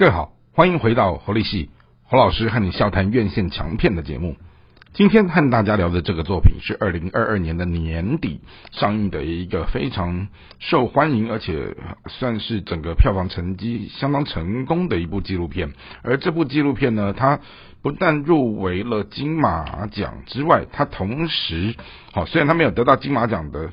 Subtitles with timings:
[0.00, 1.68] 各位好，欢迎回到侯立系
[2.04, 4.34] 侯老师和你笑谈院线强片的节目。
[4.94, 8.40] 今天和大家聊的这个作品是二零二二年的年底
[8.72, 10.28] 上映的一个非常
[10.58, 11.76] 受欢迎，而且
[12.08, 15.74] 算是整个票房成绩相当成功的一部纪录片。
[16.02, 17.38] 而这部纪录片呢，它
[17.82, 21.74] 不但入围了金马奖之外，它同时，
[22.12, 23.70] 好，虽然它没有得到金马奖的。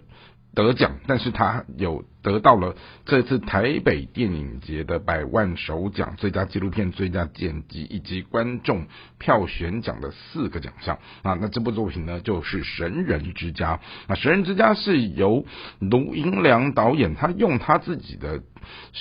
[0.58, 2.76] 得奖，但是他有得到了
[3.06, 8.88] 这次台北电影节的百万首奖、最佳纪录片、最佳剪辑以及观众
[9.20, 11.38] 票选奖的四个奖项啊。
[11.40, 13.68] 那这部作品呢，就是《神人之家》
[14.08, 15.46] 啊，《神人之家》是由
[15.80, 18.42] 卢银良导演，他用他自己的。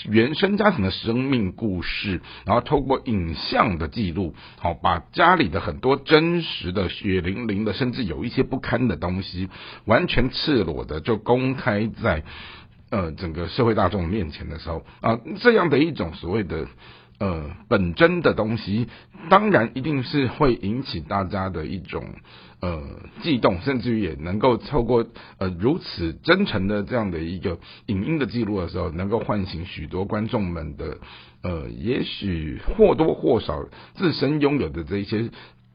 [0.08, 9.48] 原生家庭的生命故事，然后透过影像的记录，好把家里的很多真实的血淋淋的，甚至有一些不堪的东西，
[9.84, 12.22] 完全赤裸的就公开在
[12.90, 16.66] 呃整个社会大众面前的时候啊，这样的一种所谓的。
[17.18, 18.88] 呃，本真的东西，
[19.30, 22.04] 当然一定是会引起大家的一种
[22.60, 22.82] 呃
[23.22, 25.06] 悸动，甚至于也能够透过
[25.38, 30.98] 呃如此真诚的这样的一个影音的记录的时候，能够唤醒许多观众们的
[31.42, 35.30] 呃，也许或多或少自身拥有的这一些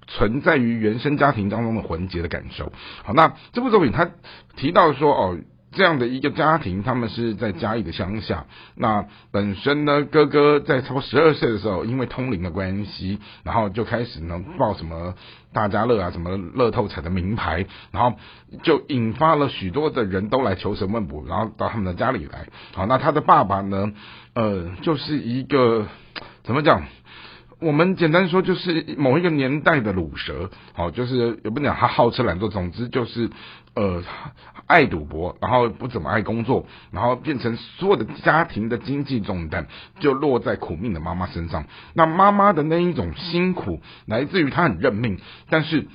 [0.05, 2.71] 存在于原生家庭当中的魂结的感受。
[3.03, 4.11] 好，那这部作品他
[4.55, 5.39] 提到说哦。
[5.71, 8.45] 这样的一个家庭，他们是在嘉义的乡下。
[8.75, 15.15] 那本身呢，哥哥在超十二岁的时候，因为通灵的关系，然后就开始呢报什么
[15.53, 18.17] 大家乐啊，什么乐透彩的名牌，然后
[18.63, 22.47] 就引发了许多的人都来求神问卜，然后到他们的家里来。
[22.73, 23.93] 好，那他的爸爸呢，
[24.33, 25.87] 呃，就是一个
[26.43, 26.83] 怎么讲？
[27.61, 33.29] 我们简单说，就是某一个年代的卤蛇，好，就是也不讲他好吃懒做，总之就是
[33.75, 34.03] 呃
[34.65, 39.67] 爱赌博，然后不怎么爱工作，然后变成所有的家庭的经济重担
[39.99, 41.65] 就落在苦命的妈妈身上。
[41.93, 45.87] 那妈妈的那一种辛苦，来自于她很认命，但是。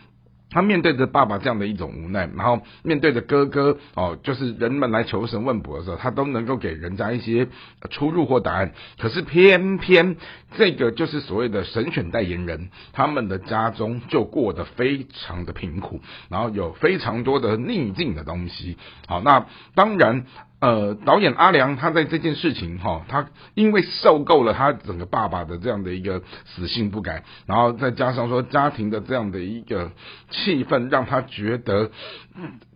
[0.51, 7.49] 他面对着爸爸这样的一种无奈，然后面对着哥哥哦，就是人们来求神问卜的时候，他都能够给人家一些
[7.91, 8.73] 出入或答案。
[8.99, 10.17] 可是偏偏
[10.57, 18.79] 这个就是所谓的神选代言人，他们的家中就过得非常的贫苦，然后有非常多的逆境的东西。
[19.07, 20.27] 好，那当然。
[20.59, 29.93] 呃，导演阿良他在这件事情哈，他因为受够了他整个爸爸的这样的一个死性不改，然后再加上说家庭的这样的一个
[30.31, 31.91] 气氛，让他觉得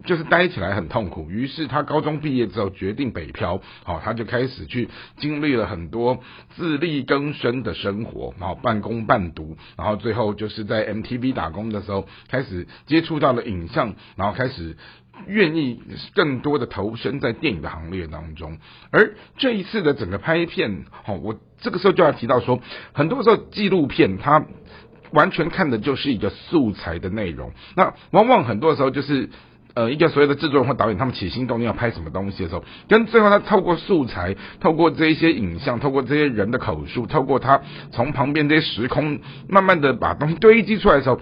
[0.04, 1.30] 就是待起来很痛苦。
[1.30, 6.20] 于是他高中毕业之后决定北漂，好，他就开始去经历了很多
[6.56, 14.76] 自力更生的生活，然后半工半读，然后最后就是在 MTV 打工的时候开始接触到了影像，然后开始。
[15.26, 15.80] 愿意
[16.14, 18.58] 更多的投身在电影的行列当中，
[18.90, 22.60] 而这一次的整个拍片，好，我这个时候就要提到说，
[22.92, 24.44] 很多时候纪录片它
[25.12, 29.30] 完全看的就是一个素材的内容，那往往很多时候就是
[29.74, 37.60] 呃一个所谓的制作人或导演他们起心动念要拍什么东西的时候，跟最后他透过素材，透过这一些影像，透过这些人的口述，透过他
[37.92, 41.20] 从旁边这些时空慢慢的把东西堆积出来的时候。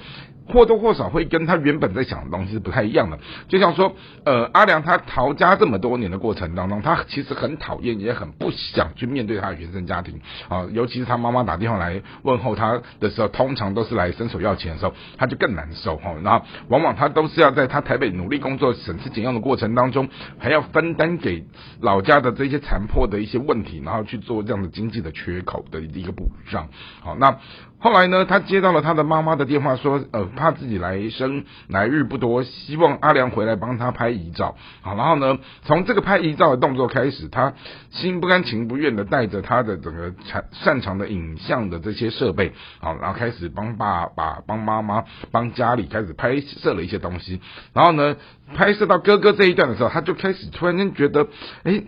[0.49, 3.95] 或多或少会跟他原本在想的东西是不太一样的，就像说，
[4.25, 16.15] 呃，阿良他逃家这么多年的过程当中，他其实很讨厌，也很不想去面对他的原生家庭啊，尤其是他妈妈打电话来问候他的时候，通常都是来伸手要钱的时候，他就更难受哈。
[16.23, 21.45] 然后往往他都是要在他台北努力工作、省吃俭用的过程当中，还要分担给
[21.81, 26.69] 老家的这些残破的一些问题，然后去做这样的经济的缺口的一个补上。
[27.01, 27.37] 好，那。
[27.81, 34.57] 后来呢，他接到了他的妈妈的电话，说，呃，怕自己来生来日不多，希望阿良回来帮他拍遗照。
[34.83, 37.55] 好，然后呢，从这个拍遗照的动作开始，他
[37.91, 47.41] 心不甘情不愿的带着他的整个擅擅长的影像的这些设备，好，然后开始帮爸爸、帮妈妈、帮家里开始拍摄了一些东西。
[47.73, 48.17] 然后呢，
[48.57, 51.29] 拍摄到哥哥这一段的时候，他就开始突然间觉得，
[51.63, 51.85] 哎。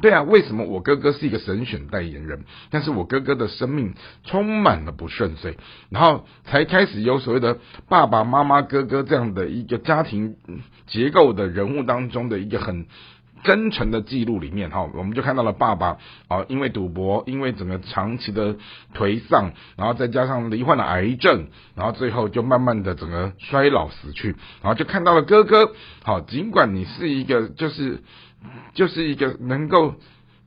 [0.00, 3.94] 对啊，为什么我哥哥是一个神选代言人，但是我哥哥的生命
[4.24, 5.56] 充满了不顺遂，
[5.90, 7.58] 然后才开始有所谓的
[7.88, 10.36] 爸爸妈妈、哥哥这样的一个家庭
[10.86, 12.86] 结构的人物当中的一个很
[13.42, 15.98] 真诚的记录里面，哈，我们就看到了爸爸
[16.28, 18.56] 啊，因为赌博，因为整个长期的
[18.94, 25.72] 颓丧，然后再加上罹患了癌症，然后最后就慢慢的整个衰老死去，然后就看到了哥哥，
[26.02, 28.02] 好，尽管你是一个就是。
[28.72, 29.96] 就是一个能够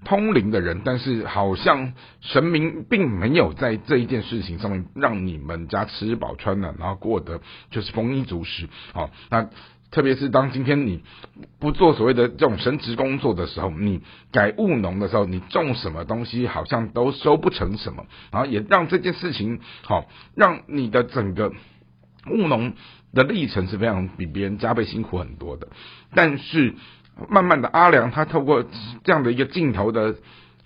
[0.04, 8.68] 通灵的人，但是好像神明并没有在这一件事情上面让你们家吃饱穿暖，然后过得就是丰衣足食。
[8.94, 9.48] 好，那
[9.94, 11.04] 特别是当今天你
[11.60, 14.02] 不做所谓的这种神职工作的时候，你
[14.32, 21.54] 改务农的时候，你种什么东西好像都收不成什么，然后也让这件事情好，让你的整个
[22.32, 22.74] 务农
[23.14, 25.68] 的历程是非常比别人加倍辛苦很多的。
[26.16, 26.74] 但是
[27.30, 28.66] 慢慢的，阿良他透过
[29.04, 30.16] 这样的一个镜头的。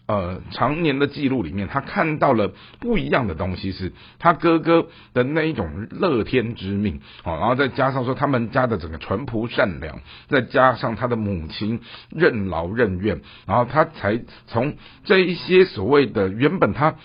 [0.07, 9.99] 呃，常年的记录里面，他看到了不一样的东西，是他哥哥的那一种乐天之命，好，然后再加上说他们家的整个淳朴善良，
[10.29, 16.95] 再加上他的母亲任劳任怨，然后他才从这一些所谓的原本他。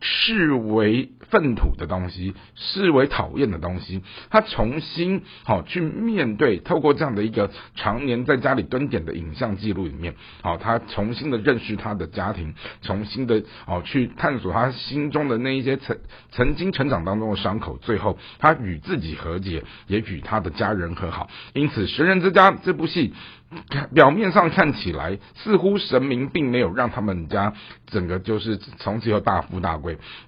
[0.00, 15.98] 视为粪土的东西，视为讨厌的东西，他重新好去面对，透过这样的一个常年在家里蹲点的影像记录里面，好，他重新的认识他的家庭，重新的哦去探索他心中的那一些曾
[16.30, 21.30] 曾经成长当中的伤口，最后他与自己和解，也与他的家人和好。
[21.54, 23.12] 因此，《神人之家》这部戏。
[23.92, 27.52] 表面上看起来，似乎神明并没有让他们家
[27.84, 29.76] 整个就是从此以后大富大。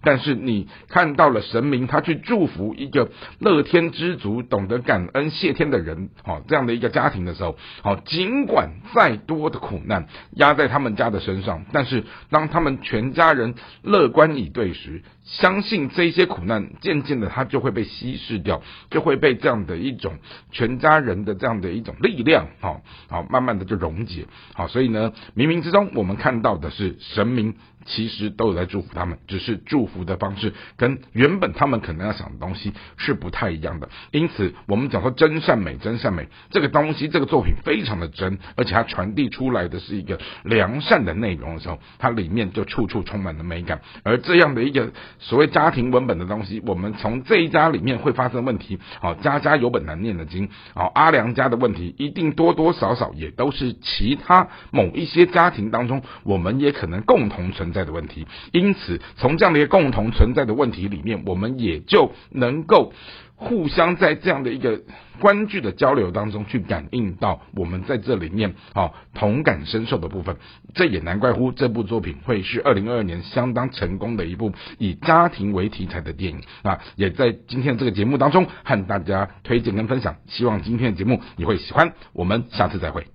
[0.02, 20.18] 但是你看到了神明，他去祝福一个乐天知足、懂得感恩谢天的人，哦，这样的一个家庭的时候，哦，尽管再多的苦难压在他们家的身上，但是当他们全家人乐观以对时，相信这些苦难渐渐的他就会被稀释掉，就会被这样的一种
[20.52, 22.82] 全家人的这样的一种力量，哦。
[23.08, 24.26] 好，慢慢的就溶解。
[24.54, 27.54] 好，所以呢，冥冥之中，我们看到的是神明。
[27.86, 33.90] 其实都有在祝福他们，只是祝福的方式跟原本他们可能要想的东西是不太一样的。
[34.10, 43.82] 因此，我们讲说真善美，真善美这个东西，这个作品非常的真，而且它传递出来的是一个良善的内容的时候，它里面就处处充满了美感。
[44.02, 57.74] 而这样的一个所谓家庭文本的东西，我们从这一家里面会发生问题，好，家家有本难念的经，好，阿良家的问题一定多多少少也都是其他某一些家庭当中，我们也可能共同存。
[57.74, 62.92] 在的问题，因此从这样的一个共同存在的问题里面，我们也就能够
[63.36, 64.80] 互相在这样的一个
[65.20, 70.36] 关注的交流当中去感应到我们在这里面啊同感深受的部分。
[70.74, 76.80] 这也难怪乎这部作品会是二零二二年相当成功的一部以家庭为题材的电影啊！
[76.96, 81.92] 也在今天这个节目当中和大家推荐跟分享，希望今天的节目你会喜欢。
[82.12, 83.13] 我们下次再会。